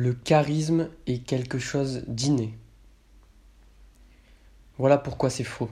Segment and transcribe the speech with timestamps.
[0.00, 2.54] Le charisme est quelque chose d'inné.
[4.78, 5.68] Voilà pourquoi c'est faux.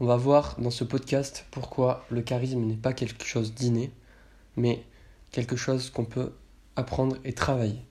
[0.00, 3.90] On va voir dans ce podcast pourquoi le charisme n'est pas quelque chose d'inné,
[4.56, 4.82] mais
[5.32, 6.32] quelque chose qu'on peut
[6.76, 7.82] apprendre et travailler.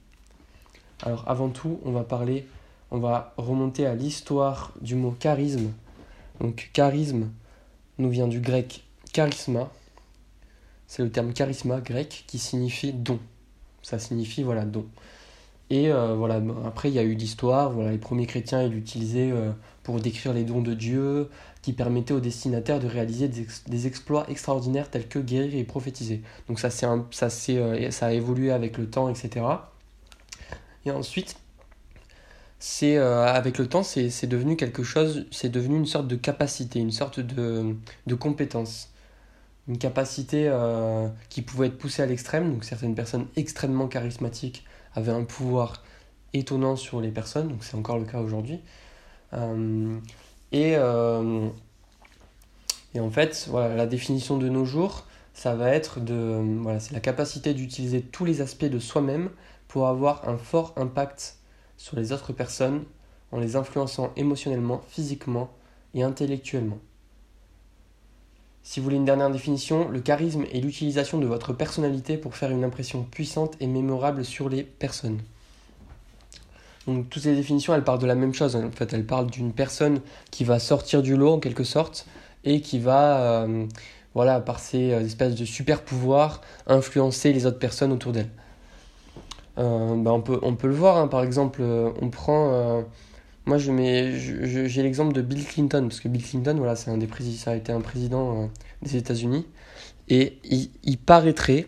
[1.04, 2.44] Alors avant tout, on va parler,
[2.90, 5.70] on va remonter à l'histoire du mot charisme.
[6.40, 7.30] Donc charisme
[7.98, 8.82] nous vient du grec
[9.12, 9.70] charisma.
[10.88, 13.20] C'est le terme charisma grec qui signifie don.
[13.82, 14.88] Ça signifie voilà don.
[15.72, 19.30] Et euh, voilà, après il y a eu l'histoire, voilà, les premiers chrétiens ils l'utilisaient
[19.32, 19.52] euh,
[19.84, 21.30] pour décrire les dons de Dieu,
[21.62, 26.20] qui permettaient aux destinataires de réaliser des, exploits extraordinaires tels que guérir et prophétiser.
[26.46, 26.92] Donc ça, ça,
[27.48, 29.46] euh, ça a évolué avec le temps, etc.
[30.84, 31.36] Et ensuite,
[32.82, 37.18] avec le temps, c'est devenu quelque chose, c'est devenu une sorte de capacité, une sorte
[37.18, 37.74] de,
[38.06, 38.90] de compétence.
[39.68, 40.52] Une capacité
[41.30, 45.82] qui pouvait être poussée à l'extrême, donc certaines personnes extrêmement charismatiques avait un pouvoir
[46.32, 48.60] étonnant sur les personnes, donc c'est encore le cas aujourd'hui.
[49.32, 49.98] Euh,
[50.50, 51.48] et, euh,
[52.94, 57.00] et en fait, voilà, la définition de nos jours, ça va être de, voilà, la
[57.00, 59.30] capacité d'utiliser tous les aspects de soi-même
[59.68, 61.38] pour avoir un fort impact
[61.76, 62.84] sur les autres personnes
[63.30, 65.50] en les influençant émotionnellement, physiquement
[65.94, 66.78] et intellectuellement.
[68.64, 72.50] Si vous voulez une dernière définition, le charisme est l'utilisation de votre personnalité pour faire
[72.50, 75.18] une impression puissante et mémorable sur les personnes.
[76.86, 78.54] Donc toutes ces définitions, elles parlent de la même chose.
[78.56, 82.06] En fait, elles parlent d'une personne qui va sortir du lot en quelque sorte
[82.44, 83.66] et qui va, euh,
[84.14, 88.30] voilà, par ses euh, espèces de super pouvoirs, influencer les autres personnes autour d'elle.
[89.58, 91.08] Euh, bah, on, peut, on peut le voir, hein.
[91.08, 92.84] par exemple, on prend
[93.44, 96.98] moi, je mets, j'ai l'exemple de Bill Clinton, parce que Bill Clinton, voilà, c'est un
[96.98, 98.46] des ça a été un président euh,
[98.82, 99.46] des États-Unis,
[100.08, 101.66] et il, paraîtrait,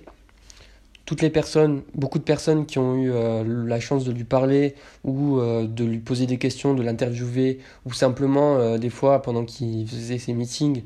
[1.05, 4.77] toutes les personnes, beaucoup de personnes qui ont eu euh, la chance de lui parler,
[5.03, 9.88] ou euh, de lui poser des questions, de l'interviewer, ou simplement, des fois, pendant qu'il
[9.88, 10.84] faisait ses meetings,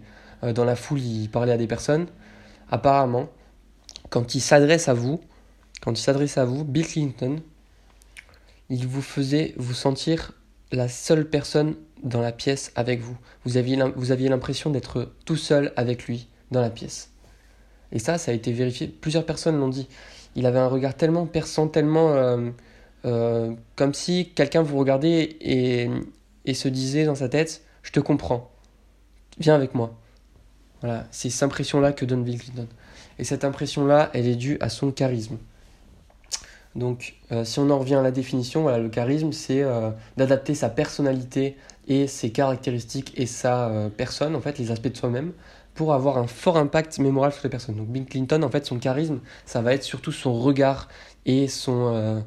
[0.55, 2.07] dans la foule, il parlait à des personnes,
[2.71, 3.29] apparemment,
[4.09, 5.21] quand il s'adresse à vous,
[5.83, 7.41] quand il s'adresse à vous, Bill Clinton,
[8.71, 10.33] il vous faisait vous sentir
[10.73, 13.17] la seule personne dans la pièce avec vous.
[13.45, 17.11] Vous aviez, l'impression d'être tout seul avec lui dans la pièce.
[17.93, 18.87] Et ça, ça a été vérifié.
[18.89, 19.89] Plusieurs personnes l'ont dit.
[20.37, 22.51] Il avait un regard tellement perçant, tellement euh,
[23.07, 25.89] euh, comme si quelqu'un vous regardait et,
[26.45, 28.51] et se disait dans sa tête Je te comprends.
[29.39, 29.95] Viens avec moi.
[30.81, 32.69] Voilà, c'est cette impression-là que donne Bill Clinton.
[33.19, 35.39] Et cette impression-là, elle est due à son charisme.
[36.79, 40.69] Donc, euh, si on en revient à la définition, le charisme, c'est euh, d'adapter sa
[40.69, 41.57] personnalité
[41.89, 45.33] et ses caractéristiques et sa euh, personne, en fait, les aspects de soi-même,
[45.75, 47.75] pour avoir un fort impact mémorable sur les personnes.
[47.75, 50.89] Donc, Bill Clinton, en fait, son charisme, ça va être surtout son regard
[51.27, 52.23] et son.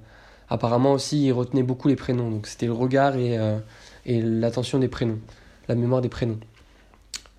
[0.50, 2.30] apparemment aussi, il retenait beaucoup les prénoms.
[2.30, 3.38] Donc, c'était le regard et
[4.06, 5.20] l'attention des prénoms,
[5.68, 6.40] la mémoire des prénoms.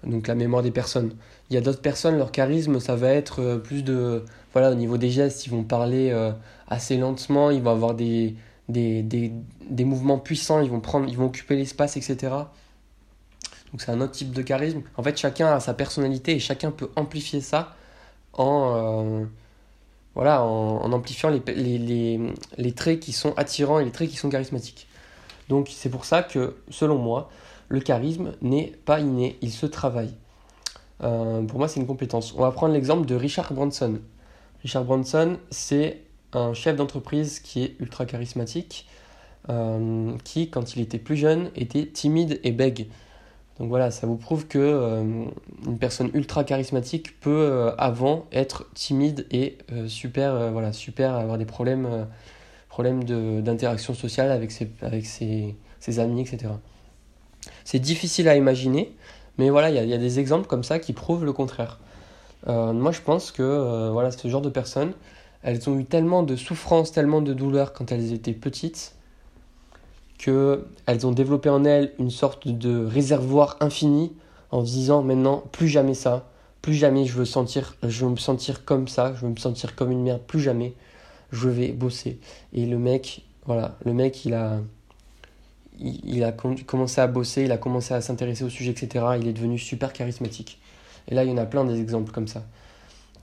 [0.04, 1.14] Donc, la mémoire des personnes.
[1.50, 4.24] Il y a d'autres personnes, leur charisme, ça va être plus de.
[4.52, 6.12] Voilà, au niveau des gestes, ils vont parler
[6.68, 8.34] assez lentement, ils vont avoir des,
[9.70, 12.32] mouvements puissants, ils vont, prendre, ils vont occuper l'espace, etc.
[13.70, 14.82] Donc c'est un autre type de charisme.
[14.96, 17.74] En fait, chacun a sa personnalité et chacun peut amplifier ça
[18.34, 19.24] en, euh,
[20.14, 24.88] voilà, amplifiant les, traits qui sont attirants et les traits qui sont charismatiques.
[25.48, 27.30] Donc c'est pour ça que, selon moi,
[27.68, 30.14] le charisme n'est pas inné, il se travaille.
[31.02, 32.34] Euh, pour moi, c'est une compétence.
[32.36, 33.98] On va prendre l'exemple de Richard Branson.
[34.62, 36.02] Richard Branson, c'est
[36.32, 38.88] un chef d'entreprise qui est ultra charismatique,
[39.48, 42.88] euh, qui, quand il était plus jeune, était timide et bègue.
[43.58, 45.24] Donc voilà, ça vous prouve que euh,
[45.66, 49.58] une personne ultra charismatique peut avant être timide et
[49.88, 52.06] super, voilà, avoir des problèmes,
[53.42, 56.52] d'interaction sociale avec, ses amis, etc.
[57.64, 58.94] C'est difficile à imaginer,
[59.38, 61.78] mais voilà, il y, a des exemples comme ça qui prouvent le contraire.
[62.46, 64.92] moi, je pense que voilà, ce genre de personnes,
[65.42, 68.94] elles ont eu tellement de souffrances, tellement de douleurs quand elles étaient petites,
[70.18, 74.12] qu'elles ont développé en elles une sorte de réservoir infini
[74.52, 76.28] en se disant maintenant plus jamais ça,
[76.60, 79.74] plus jamais je veux sentir, je veux me sentir comme ça, je veux me sentir
[79.74, 80.74] comme une merde, plus jamais
[81.32, 82.20] je vais bosser.
[82.52, 84.60] Et le mec, voilà, le mec il a,
[85.82, 89.04] il, a commencé à bosser, il a commencé à s'intéresser au sujet, etc.
[89.20, 90.60] Il est devenu super charismatique.
[91.08, 92.44] Et là, il y en a plein des exemples comme ça.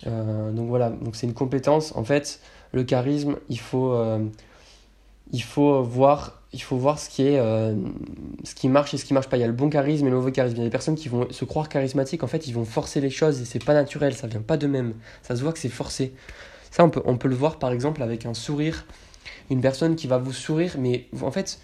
[0.07, 1.95] Euh, donc voilà, donc c'est une compétence.
[1.95, 2.39] En fait,
[2.71, 4.19] le charisme, il faut, euh,
[5.31, 7.75] il faut voir, il faut voir ce qui est, euh,
[8.44, 9.38] ce qui marche et ce qui marche pas.
[9.38, 10.56] Il y a le bon charisme et le mauvais charisme.
[10.57, 12.23] Il y a des personnes qui vont se croire charismatiques.
[12.23, 14.13] En fait, ils vont forcer les choses et c'est pas naturel.
[14.13, 14.94] Ça vient pas d'eux-mêmes.
[15.21, 16.13] Ça se voit que c'est forcé.
[16.71, 18.85] Ça, on peut, on peut le voir par exemple avec un sourire
[19.50, 21.59] Une personne qui va vous sourire, mais en fait,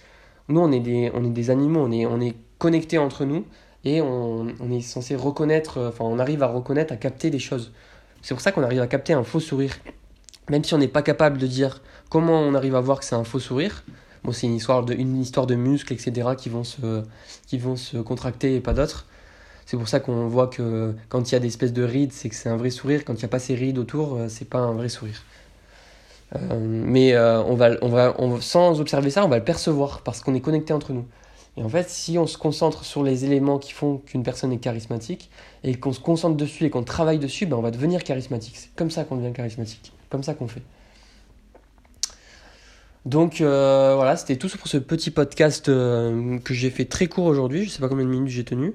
[0.48, 3.46] nous, on est des, on est des animaux, on est, on est connectés entre nous
[3.84, 7.72] et on, on est censé reconnaître, enfin, on arrive à reconnaître, à capter des choses.
[8.22, 9.78] C'est pour ça qu'on arrive à capter un faux sourire.
[10.50, 13.16] Même si on n'est pas capable de dire comment on arrive à voir que c'est
[13.16, 13.84] un faux sourire,
[14.24, 17.04] bon, c'est une histoire, de, une histoire de muscles, etc., qui vont se,
[17.48, 19.06] qui vont se contracter et pas d'autres.
[19.66, 22.30] C'est pour ça qu'on voit que quand il y a des espèces de rides, c'est
[22.30, 23.04] que c'est un vrai sourire.
[23.04, 25.24] Quand il n'y a pas ces rides autour, euh, c'est pas un vrai sourire.
[26.36, 30.02] Euh, mais euh, on va, on va, on, sans observer ça, on va le percevoir
[30.02, 31.06] parce qu'on est connecté entre nous.
[31.58, 34.58] Et en fait, si on se concentre sur les éléments qui font qu'une personne est
[34.58, 35.30] charismatique
[35.64, 38.58] et qu'on se concentre dessus et qu'on travaille dessus, ben on va devenir charismatique.
[38.58, 39.94] C'est comme ça qu'on devient charismatique.
[40.10, 40.62] Comme ça qu'on fait.
[43.06, 47.62] Donc voilà, c'était tout pour ce petit podcast que j'ai fait très court aujourd'hui.
[47.62, 48.74] Je ne sais pas combien de minutes j'ai tenu.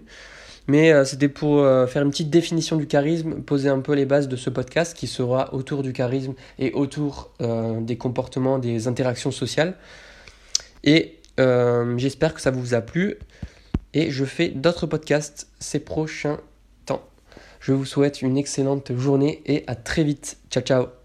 [0.71, 4.07] Mais euh, c'était pour euh, faire une petite définition du charisme, poser un peu les
[4.07, 8.87] bases de ce podcast qui sera autour du charisme et autour euh, des comportements, des
[8.87, 9.75] interactions sociales.
[10.85, 11.17] Et
[11.97, 13.17] j'espère que ça vous a plu.
[13.95, 16.39] Et je fais d'autres podcasts ces prochains
[16.87, 17.03] temps.
[17.59, 20.37] Je vous souhaite une excellente journée et à très vite.
[20.51, 21.00] Ciao ciao